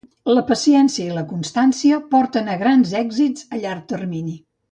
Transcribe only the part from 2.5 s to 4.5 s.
a grans èxits a llarg termini.